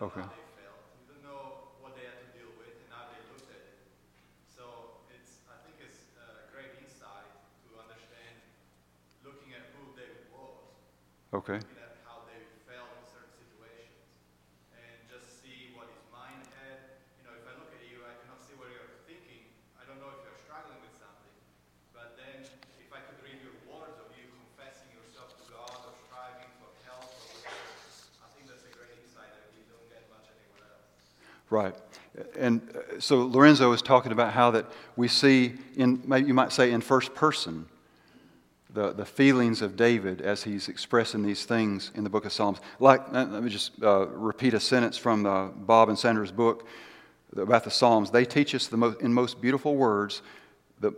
[0.00, 0.24] Okay.
[0.24, 0.80] How they felt.
[0.96, 3.76] You don't know what they had to deal with and how they looked at it.
[4.48, 7.28] So it's, I think it's a great insight
[7.68, 8.40] to understand
[9.20, 10.72] looking at who David was.
[11.36, 11.60] Okay.
[11.60, 14.08] Looking at how David felt in certain situations.
[14.72, 16.96] And just see what his mind had.
[17.20, 19.52] You know, if I look at you, I cannot see what you're thinking.
[19.76, 21.36] I don't know if you're struggling with something.
[21.92, 22.48] But then
[22.80, 26.72] if I could read your words of you confessing yourself to God or striving for
[26.88, 27.68] help or whatever,
[28.24, 30.90] I think that's a great insight that we don't get much anywhere else.
[31.50, 31.74] Right.
[32.38, 36.70] And uh, so Lorenzo is talking about how that we see in, you might say,
[36.70, 37.66] in first person,
[38.72, 42.58] the, the feelings of David as he's expressing these things in the book of Psalms.
[42.78, 46.68] Like, let me just uh, repeat a sentence from uh, Bob and Sandra's book
[47.36, 48.10] about the Psalms.
[48.10, 50.20] They teach us the most, in most beautiful words,
[50.78, 50.92] the,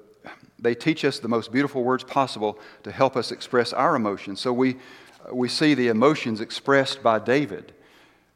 [0.58, 4.40] they teach us the most beautiful words possible to help us express our emotions.
[4.40, 4.76] So we,
[5.32, 7.72] we see the emotions expressed by David,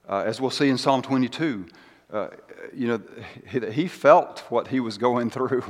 [0.09, 1.67] uh, as we'll see in Psalm 22.
[2.13, 2.29] Uh,
[2.73, 3.01] you know,
[3.49, 5.65] he, he, felt what he was going through.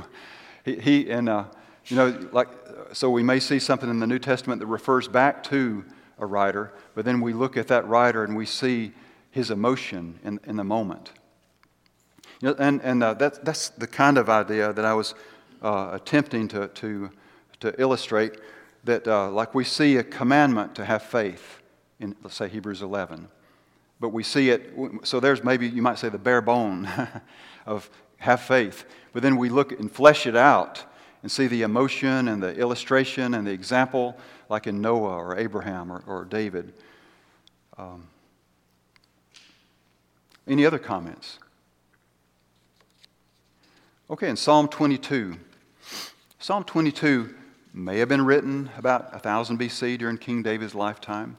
[0.65, 1.45] He, he and uh,
[1.87, 2.49] You know, like,
[2.93, 5.85] so we may see something in the New Testament that refers back to
[6.19, 8.93] a writer, but then we look at that writer and we see
[9.31, 11.13] his emotion in, in the moment.
[12.41, 15.15] You know, and and uh, that, that's the kind of idea that I was
[15.63, 17.11] uh, attempting to, to,
[17.61, 18.39] to illustrate
[18.85, 21.61] that, uh, like, we see a commandment to have faith
[21.99, 23.29] in, let's say, Hebrews 11.
[23.99, 26.89] But we see it, so there's maybe, you might say, the bare bone
[27.67, 28.85] of have faith.
[29.13, 30.85] But then we look and flesh it out
[31.23, 34.17] and see the emotion and the illustration and the example,
[34.49, 36.73] like in Noah or Abraham or, or David.
[37.79, 38.09] Um,
[40.47, 41.39] any other comments?
[44.09, 45.37] Okay, in Psalm 22.
[46.39, 47.35] Psalm 22
[47.75, 51.37] may have been written about 1000 BC during King David's lifetime.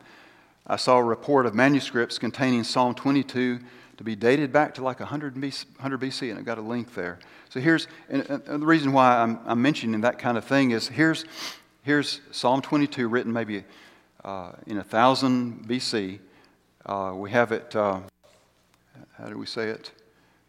[0.69, 3.59] I saw a report of manuscripts containing Psalm 22
[3.97, 6.93] to be dated back to like 100 BC, 100 BC and I've got a link
[6.93, 7.19] there.
[7.49, 10.89] So here's, and, and the reason why I'm, I'm, mentioning that kind of thing is
[10.89, 11.23] here's,
[11.83, 13.63] here's Psalm 22 written maybe
[14.25, 16.19] uh, in 1000 BC.
[16.85, 18.01] Uh, we have it, uh,
[19.17, 19.91] how do we say it?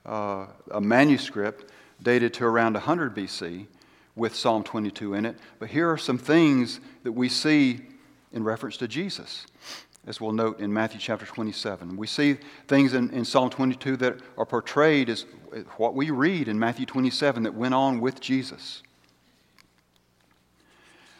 [0.04, 1.70] Uh, a manuscript
[2.02, 3.66] dated to around 100 BC
[4.16, 5.36] with Psalm 22 in it.
[5.60, 7.82] But here are some things that we see
[8.32, 9.46] in reference to Jesus
[10.06, 11.96] as we'll note in Matthew chapter 27.
[11.96, 15.26] We see things in, in Psalm 22 that are portrayed as
[15.76, 18.82] what we read in Matthew 27 that went on with Jesus.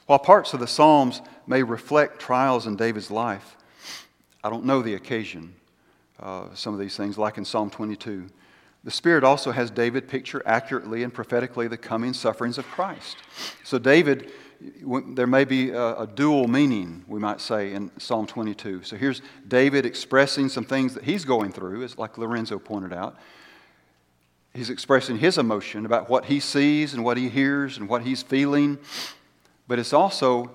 [0.07, 3.57] While parts of the Psalms may reflect trials in David's life,
[4.43, 5.55] I don't know the occasion,
[6.19, 8.27] uh, some of these things, like in Psalm 22.
[8.85, 13.19] The Spirit also has David picture accurately and prophetically the coming sufferings of Christ.
[13.65, 18.83] So, David there may be a, a, dual meaning, we might say, in Psalm 22.
[18.83, 23.17] So here's David expressing some things that he's going through, as like Lorenzo pointed out.
[24.55, 28.23] He's expressing his emotion about what he sees and what he hears and what he's
[28.23, 28.79] feeling.
[29.69, 30.51] But it's also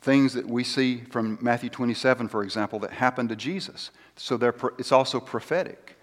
[0.00, 3.90] things that we see from Matthew 27, for example, that happened to Jesus.
[4.16, 4.38] So
[4.78, 5.96] it's also prophetic.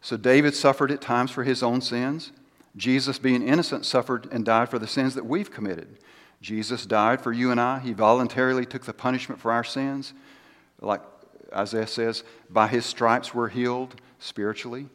[0.00, 2.32] So David suffered at times for his own sins.
[2.76, 5.98] Jesus, being innocent, suffered and died for the sins that we've committed.
[6.42, 7.78] Jesus died for you and I.
[7.78, 10.12] He voluntarily took the punishment for our sins.
[10.80, 11.00] Like
[11.54, 14.88] Isaiah says, by his stripes we're healed spiritually.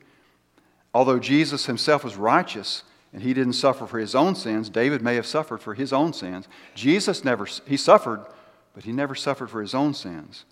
[0.94, 5.16] Although Jesus himself was righteous and he didn't suffer for his own sins, David may
[5.16, 6.48] have suffered for his own sins.
[6.76, 8.26] Jesus never, he suffered,
[8.74, 10.46] but he never suffered for his own sins.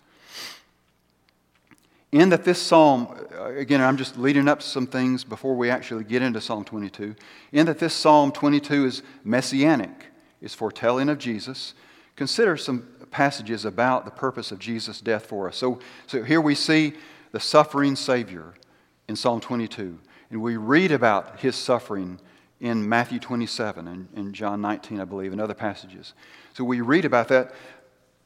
[2.12, 3.06] In that this psalm,
[3.38, 7.14] uh, again, I'm just leading up some things before we actually get into Psalm 22.
[7.52, 10.06] In that this Psalm 22 is messianic,
[10.40, 11.74] is foretelling of Jesus.
[12.16, 15.56] Consider some passages about the purpose of Jesus' death for us.
[15.56, 16.94] So, so here we see
[17.30, 18.54] the suffering Savior
[19.08, 19.98] in Psalm 22.
[20.30, 22.20] And we read about his suffering
[22.60, 26.14] in Matthew 27 and in John 19, I believe, and other passages.
[26.54, 27.52] So we read about that.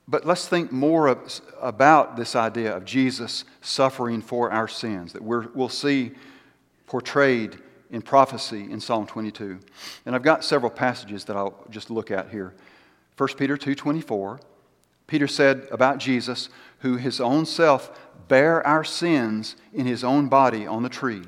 [0.07, 5.23] But let's think more of, about this idea of Jesus suffering for our sins that
[5.23, 6.13] we will see
[6.87, 7.57] portrayed
[7.91, 9.59] in prophecy in Psalm 22.
[10.05, 12.55] And I've got several passages that I'll just look at here.
[13.17, 14.41] 1 Peter 2:24.
[15.07, 16.49] Peter said about Jesus,
[16.81, 17.91] who his own self
[18.29, 21.23] bare our sins in his own body on the tree.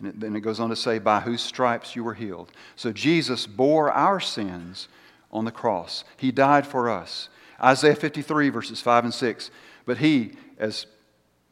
[0.00, 2.52] And then it goes on to say, by whose stripes you were healed.
[2.76, 4.88] So Jesus bore our sins
[5.32, 6.04] on the cross.
[6.16, 7.28] He died for us.
[7.62, 9.50] Isaiah 53, verses 5 and 6.
[9.84, 10.86] But he, as,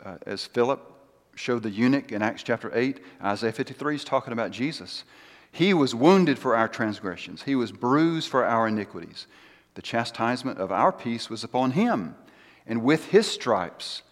[0.04, 0.80] uh, as Philip
[1.34, 5.04] showed the eunuch in Acts chapter 8, Isaiah 53 is talking about Jesus.
[5.52, 9.26] He was wounded for our transgressions, he was bruised for our iniquities.
[9.74, 12.16] The chastisement of our peace was upon him.
[12.66, 14.02] And with his stripes,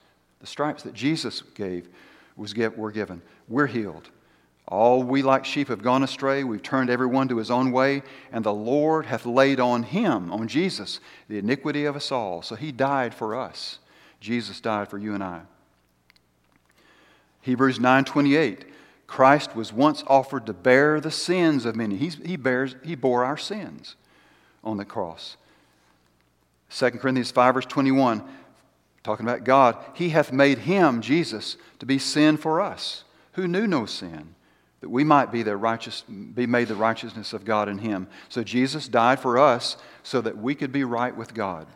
[0.41, 1.89] the stripes that Jesus gave,
[2.37, 4.11] was, were given, we're healed.
[4.67, 6.43] All we like sheep have gone astray.
[6.43, 8.03] We've turned everyone to his own way.
[8.33, 12.41] And the Lord hath laid on him, on Jesus, the iniquity of us all.
[12.41, 13.79] So he died for us.
[14.21, 15.43] Jesus died for you and I.
[17.43, 18.63] Hebrews 9.28,
[19.07, 21.97] Christ was once offered to bear the sins of many.
[21.97, 23.97] He's, he, bears, he bore our sins
[24.63, 25.37] on the cross.
[26.71, 28.25] 2 Corinthians 5, verse 21,
[29.03, 33.67] talking about God, He hath made him, Jesus, to be sin for us, who knew
[33.67, 34.35] no sin
[34.85, 38.07] that we might be, the righteous, be made the righteousness of God in him.
[38.29, 41.67] So Jesus died for us so that we could be right with God.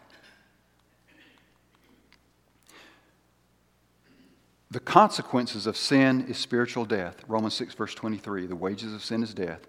[4.70, 7.16] The consequences of sin is spiritual death.
[7.26, 8.44] Romans 6, verse 23.
[8.44, 9.66] The wages of sin is death.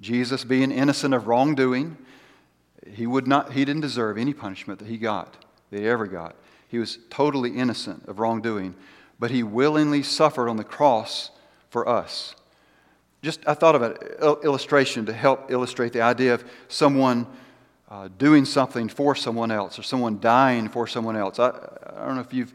[0.00, 1.98] Jesus, being innocent of wrongdoing,
[2.90, 6.36] he, would not, he didn't deserve any punishment that he got, that he ever got.
[6.68, 8.74] He was totally innocent of wrongdoing,
[9.18, 11.30] but he willingly suffered on the cross
[11.68, 12.34] for us.
[13.22, 13.96] Just I thought of an
[14.44, 17.26] illustration to help illustrate the idea of someone
[17.90, 21.38] uh, doing something for someone else or someone dying for someone else.
[21.38, 22.52] I, I don't know if you've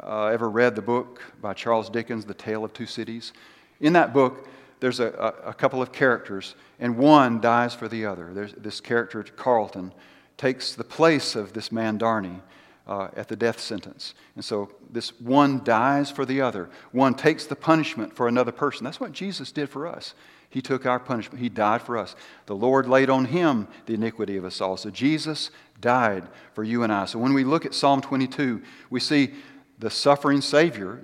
[0.00, 3.32] uh, ever read the book by Charles Dickens, The Tale of Two Cities.
[3.80, 4.48] In that book,
[4.80, 5.08] there's a,
[5.44, 8.32] a, a couple of characters, and one dies for the other.
[8.32, 9.92] There's, this character, Carlton,
[10.36, 12.40] takes the place of this man, Darnay,
[12.86, 14.14] uh, at the death sentence.
[14.34, 16.70] And so this one dies for the other.
[16.92, 18.84] One takes the punishment for another person.
[18.84, 20.14] That's what Jesus did for us.
[20.48, 21.42] He took our punishment.
[21.42, 22.14] He died for us.
[22.46, 24.76] The Lord laid on him the iniquity of us all.
[24.76, 27.06] So Jesus died for you and I.
[27.06, 29.32] So when we look at Psalm 22, we see
[29.78, 31.02] the suffering Savior.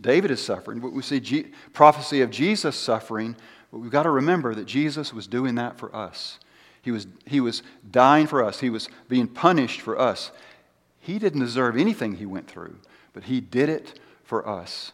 [0.00, 3.36] David is suffering, but we see G- prophecy of Jesus suffering.
[3.70, 6.38] But we've got to remember that Jesus was doing that for us.
[6.82, 8.60] He was, he was dying for us.
[8.60, 10.32] He was being punished for us.
[11.08, 12.76] He didn't deserve anything he went through,
[13.14, 14.92] but he did it for us.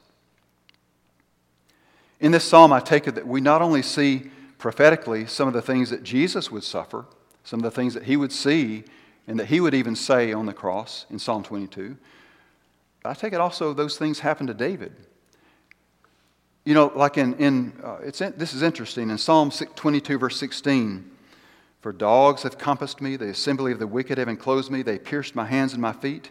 [2.20, 5.60] In this psalm, I take it that we not only see prophetically some of the
[5.60, 7.06] things that Jesus would suffer,
[7.42, 8.84] some of the things that he would see
[9.26, 11.96] and that he would even say on the cross in Psalm 22,
[13.02, 14.94] but I take it also those things happened to David.
[16.64, 19.10] You know, like in, in, uh, it's in this is interesting.
[19.10, 21.10] In Psalm 22, verse 16,
[21.84, 25.34] for dogs have compassed me, the assembly of the wicked have enclosed me, they pierced
[25.34, 26.30] my hands and my feet.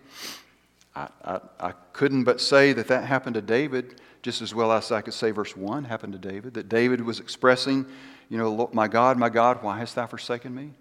[0.95, 4.91] I, I, I, couldn't but say that that happened to David just as well as
[4.91, 7.85] I could say verse 1 happened to David, that David was expressing,
[8.29, 10.71] you know, my God, my God, why hast thou forsaken me?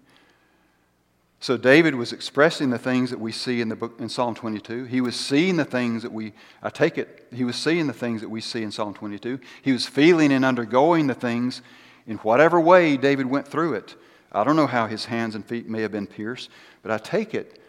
[1.39, 4.85] So David was expressing the things that we see in the book in Psalm 22.
[4.85, 6.33] He was seeing the things that we
[6.63, 9.39] I take it he was seeing the things that we see in Psalm 22.
[9.61, 11.61] He was feeling and undergoing the things
[12.07, 13.95] in whatever way David went through it.
[14.33, 16.49] I don't know how his hands and feet may have been pierced,
[16.81, 17.59] but I take it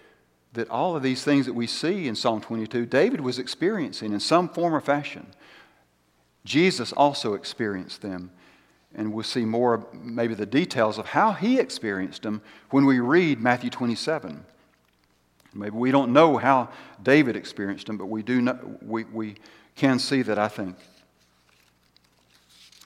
[0.55, 4.21] that all of these things that we see in Psalm 22, David was experiencing in
[4.21, 5.27] some form or fashion.
[6.45, 8.31] Jesus also experienced them.
[8.95, 13.41] And we'll see more, maybe the details of how he experienced them when we read
[13.41, 14.45] Matthew 27.
[15.53, 16.69] Maybe we don't know how
[17.03, 19.37] David experienced them, but we, do know, we, we
[19.75, 20.77] can see that, I think.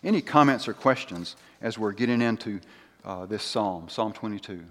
[0.03, 2.61] Any comments or questions as we're getting into
[3.09, 4.63] uh, this psalm, Psalm 22.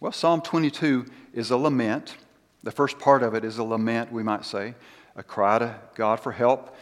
[0.00, 2.16] Well, Psalm 22 is a lament.
[2.62, 4.74] The first part of it is a lament, we might say,
[5.14, 6.74] a cry to God for help.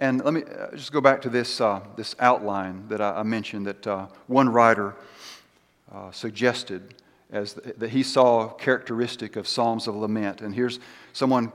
[0.00, 3.66] And let me uh, just go back to this, uh, this outline that I, mentioned
[3.66, 4.96] that uh, one writer
[5.92, 6.94] uh, suggested
[7.30, 10.40] as the, that he saw characteristic of Psalms of lament.
[10.40, 10.80] And here's
[11.12, 11.52] someone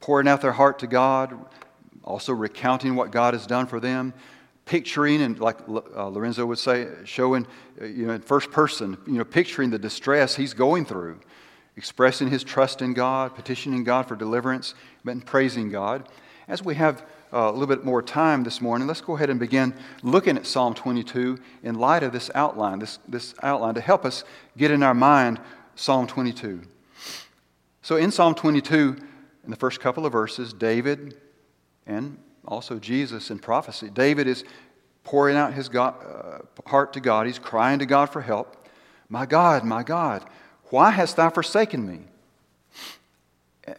[0.00, 1.38] pouring out their heart to God,
[2.04, 4.12] also recounting what God has done for them,
[4.66, 7.46] picturing and like uh, Lorenzo would say, showing
[7.80, 11.20] uh, you know in first person, you know, picturing the distress he's going through,
[11.76, 14.74] expressing his trust in God, petitioning God for deliverance,
[15.06, 16.08] and praising God.
[16.46, 19.40] As we have uh, a little bit more time this morning, let's go ahead and
[19.40, 24.04] begin looking at Psalm 22 in light of this outline, this, this outline to help
[24.04, 24.24] us
[24.56, 25.40] get in our mind
[25.74, 26.62] Psalm 22.
[27.82, 28.96] So in Psalm 22,
[29.44, 31.18] in the first couple of verses, David
[31.86, 33.90] and also Jesus in prophecy.
[33.90, 34.44] David is
[35.02, 37.26] pouring out his God, uh, heart to God.
[37.26, 38.68] He's crying to God for help.
[39.08, 40.24] My God, my God,
[40.70, 42.00] why hast thou forsaken me?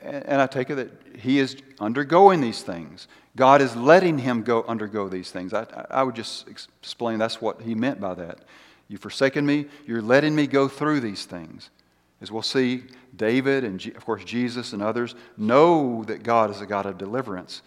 [0.02, 3.08] And I take it that he is undergoing these things.
[3.36, 5.54] God is letting him go undergo these things.
[5.54, 8.39] I, I would just explain that's what he meant by that.
[8.88, 11.70] You've forsaken me, you're letting me go through these things.
[12.22, 12.84] As we'll see,
[13.15, 17.62] David and, of course, Jesus and others know that God is a God of deliverance.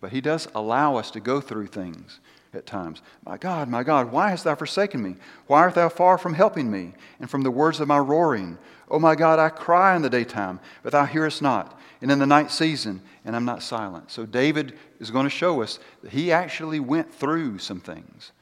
[0.00, 2.20] But He does allow us to go through things
[2.52, 3.02] at times.
[3.24, 5.16] My God, my God, why hast thou forsaken me?
[5.46, 8.58] Why art thou far from helping me and from the words of my roaring?
[8.88, 12.26] Oh my God, I cry in the daytime, but thou hearest not, and in the
[12.26, 14.10] night season, and I'm not silent.
[14.10, 18.32] So David is going to show us that he actually went through some things.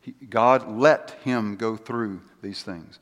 [0.00, 2.98] He, God let him go through these things.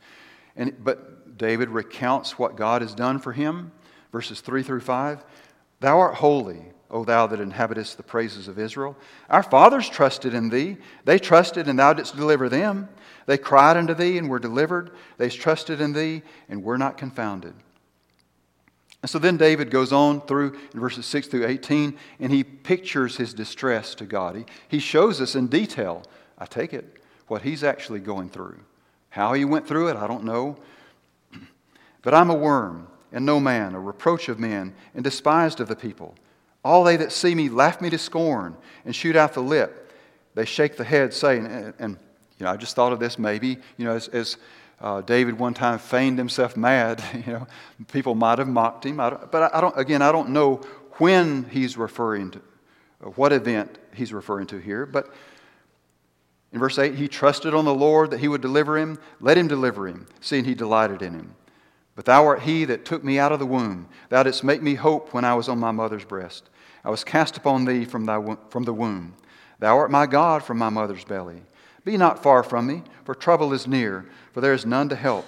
[0.55, 3.71] And, but David recounts what God has done for him,
[4.11, 5.25] verses 3 through 5.
[5.81, 6.72] Thou art holy.
[6.93, 8.95] O thou that inhabitest the praises of Israel.
[9.27, 10.77] Our fathers trusted in thee.
[11.05, 12.87] They trusted, and thou didst deliver them.
[13.25, 14.91] They cried unto thee, and were delivered.
[15.17, 17.55] They trusted in thee, and were not confounded.
[19.01, 23.33] And so then David goes on through verses 6 through 18, and he pictures his
[23.33, 24.35] distress to God.
[24.35, 26.03] He, he shows us in detail,
[26.37, 28.59] I take it, what he's actually going through.
[29.09, 30.57] How he went through it, I don't know.
[32.03, 35.75] But I'm a worm, and no man, a reproach of men, and despised of the
[35.75, 36.15] people.
[36.63, 38.55] All they that see me laugh me to scorn
[38.85, 39.91] and shoot out the lip.
[40.35, 41.97] They shake the head, saying, and, and
[42.39, 44.37] you know, I just thought of this maybe, you know, as, as
[44.81, 47.47] uh, David one time feigned himself mad, you know,
[47.91, 48.99] people might have mocked him.
[48.99, 50.61] I but I don't, again, I don't know
[50.97, 52.41] when he's referring to,
[53.15, 55.13] what event he's referring to here, but
[56.53, 58.99] in verse 8, he trusted on the Lord that he would deliver him.
[59.19, 61.35] Let him deliver him, seeing he delighted in him.
[61.95, 63.87] But thou art he that took me out of the womb.
[64.09, 66.49] Thou didst make me hope when I was on my mother's breast.
[66.83, 69.13] I was cast upon thee from, thy, from the womb.
[69.59, 71.41] Thou art my God from my mother's belly.
[71.85, 75.25] Be not far from me, for trouble is near, for there is none to help.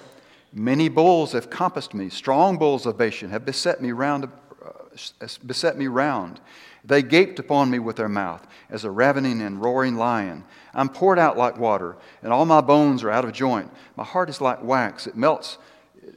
[0.52, 4.24] Many bulls have compassed me, strong bulls of Bashan have beset me round,
[4.64, 6.40] uh, beset me round.
[6.84, 10.44] They gaped upon me with their mouth, as a ravening and roaring lion.
[10.72, 13.70] I'm poured out like water, and all my bones are out of joint.
[13.96, 15.58] My heart is like wax, it melts,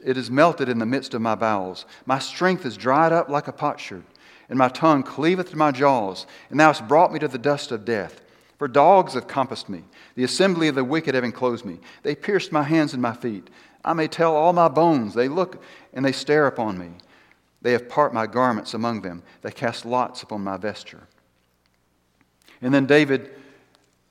[0.04, 1.84] it is melted in the midst of my bowels.
[2.06, 4.04] My strength is dried up like a potsherd,
[4.50, 7.70] and my tongue cleaveth to my jaws, and thou hast brought me to the dust
[7.70, 8.20] of death.
[8.58, 9.84] For dogs have compassed me,
[10.16, 11.78] the assembly of the wicked have enclosed me.
[12.02, 13.48] They pierced my hands and my feet.
[13.82, 15.14] I may tell all my bones.
[15.14, 15.62] They look
[15.94, 16.90] and they stare upon me.
[17.62, 19.22] They have part my garments among them.
[19.40, 21.06] They cast lots upon my vesture.
[22.60, 23.30] And then David,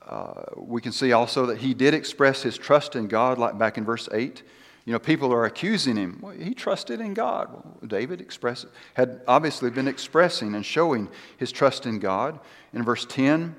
[0.04, 3.78] uh, we can see also that he did express his trust in God, like back
[3.78, 4.42] in verse 8.
[4.84, 6.18] You know, people are accusing him.
[6.22, 7.50] Well, he trusted in God.
[7.52, 12.40] Well, David expressed, had obviously been expressing and showing his trust in God.
[12.72, 13.54] In verse 10,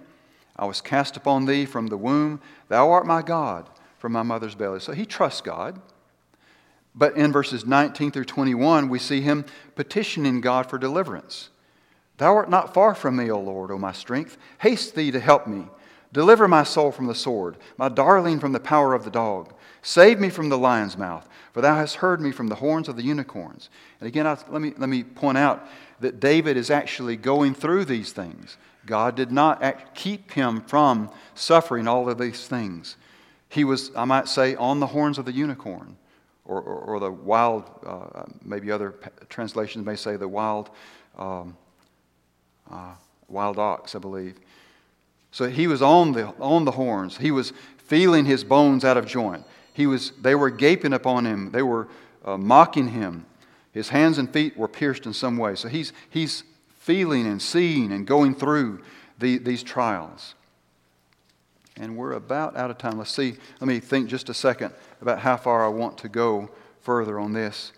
[0.56, 2.42] I was cast upon thee from the womb.
[2.70, 3.70] Thou art my God
[4.00, 4.80] from my mother's belly.
[4.80, 5.80] So he trusts God.
[6.94, 9.46] But in verses 19 through 21, we see him
[9.76, 11.50] petitioning God for deliverance.
[12.18, 14.38] Thou art not far from me, O Lord, O my strength.
[14.60, 15.66] Haste thee to help me.
[16.14, 19.54] Deliver my soul from the sword, my darling from the power of the dog.
[19.84, 22.96] Save me from the lion's mouth, for thou hast heard me from the horns of
[22.96, 23.70] the unicorns.
[24.00, 25.68] And again, I, let, me, let me point out
[26.00, 28.58] that David is actually going through these things.
[28.86, 32.96] God did not act, keep him from suffering all of these things.
[33.50, 35.98] He was, I might say, on the horns of the unicorn
[36.46, 38.96] or, or, or the wild, uh, maybe other
[39.30, 40.70] translations may say the wild,
[41.18, 41.58] um,
[42.70, 42.94] uh,
[43.28, 44.40] wild ox, I believe.
[45.32, 47.18] So he was on the, on the horns.
[47.18, 49.44] He was feeling his bones out of joint.
[49.74, 51.52] He was, they were gaping upon him.
[51.52, 51.88] They were
[52.26, 53.26] uh, mocking him.
[53.72, 55.56] His hands and feet were pierced in some way.
[55.56, 56.44] So he's, he's
[56.78, 58.82] feeling and seeing and going through
[59.18, 60.36] the, these trials.
[61.78, 62.98] And we're about out of time.
[62.98, 63.36] Let's see.
[63.60, 66.50] Let me think just a second about how far I want to go
[66.82, 67.72] further on this.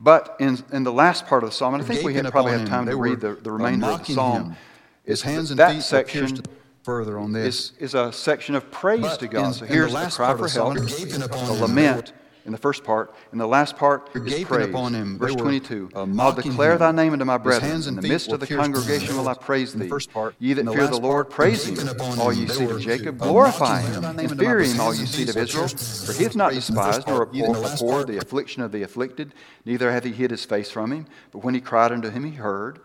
[0.00, 2.52] But in, in the last part of the psalm, and I think we had probably
[2.52, 4.50] had time to read the, the remainder of the psalm.
[4.50, 4.56] Him.
[5.04, 6.40] His hands and that feet section
[6.84, 9.46] further on this is, is a section of praise but to God.
[9.46, 12.12] In, so here's the, the cry for help, a lament
[12.44, 13.14] in the first part.
[13.32, 14.68] In the last part is praise.
[14.68, 15.18] Upon him.
[15.18, 15.90] Verse 22.
[15.94, 17.82] Uh, I'll declare thy name unto my brethren.
[17.86, 19.88] In the midst of the congregation will I praise thee.
[19.88, 21.76] First part, ye that fear the Lord, praise him.
[22.18, 24.04] All ye seed of Jacob, glorify him.
[24.04, 25.68] And fear him, all ye seed of Israel.
[25.68, 29.32] For he hath not despised nor abhorred the affliction of the afflicted,
[29.64, 31.06] neither hath he hid his face from him.
[31.32, 32.80] But when he cried unto him, he heard.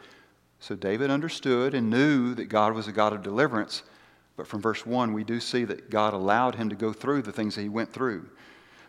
[0.59, 3.83] So David understood and knew that God was a God of deliverance.
[4.35, 7.31] But from verse 1, we do see that God allowed him to go through the
[7.31, 8.27] things that he went through.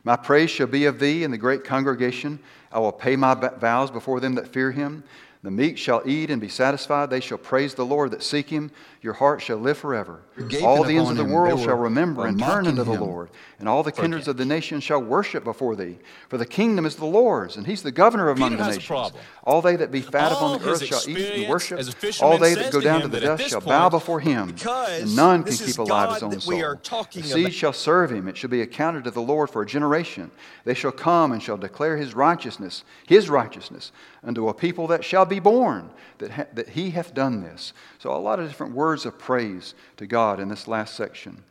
[0.05, 2.39] My praise shall be of thee in the great congregation.
[2.73, 5.05] I will pay my vows before them that fear him.
[5.43, 7.09] The meek shall eat and be satisfied.
[7.09, 8.71] They shall praise the Lord that seek him.
[9.01, 10.21] Your heart shall live forever.
[10.63, 13.83] All the ends of the world shall remember and turn unto the Lord, and all
[13.83, 15.99] the kindreds of the nations shall worship before thee.
[16.29, 19.13] For the kingdom is the Lord's, and he's the governor among the nations.
[19.43, 21.81] All they that be fat all upon the earth shall eat and worship.
[22.21, 25.57] All they that go down to the dust shall bow before him, and none can
[25.57, 26.77] keep alive his own soul.
[27.13, 28.29] The seed shall serve him.
[28.29, 30.31] It shall be accounted to the Lord for a generation.
[30.65, 35.25] They shall come and shall declare his righteousness, his righteousness, unto a people that shall
[35.31, 37.73] be born, that, ha- that he hath done this.
[37.99, 41.45] So, a lot of different words of praise to God in this last section.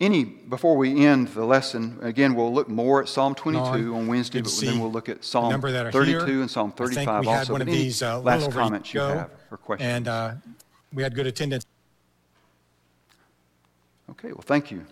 [0.00, 4.06] Any, before we end the lesson, again, we'll look more at Psalm 22 no, on
[4.06, 6.40] Wednesday, but then we'll look at Psalm 32 here.
[6.40, 7.52] and Psalm 35 also.
[7.52, 9.88] One of these, uh, last comments you have or questions?
[9.88, 10.34] And uh,
[10.92, 11.66] we had good attendance.
[14.10, 14.86] Okay, well, thank you.